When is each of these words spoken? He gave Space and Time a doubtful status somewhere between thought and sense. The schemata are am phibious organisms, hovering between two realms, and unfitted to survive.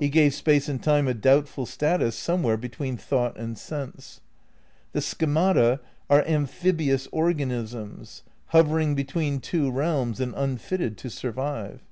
He 0.00 0.08
gave 0.08 0.34
Space 0.34 0.68
and 0.68 0.82
Time 0.82 1.06
a 1.06 1.14
doubtful 1.14 1.64
status 1.64 2.16
somewhere 2.16 2.56
between 2.56 2.96
thought 2.96 3.36
and 3.36 3.56
sense. 3.56 4.20
The 4.90 5.00
schemata 5.00 5.78
are 6.10 6.22
am 6.26 6.48
phibious 6.48 7.06
organisms, 7.12 8.24
hovering 8.46 8.96
between 8.96 9.38
two 9.38 9.70
realms, 9.70 10.18
and 10.20 10.34
unfitted 10.36 10.98
to 10.98 11.08
survive. 11.08 11.82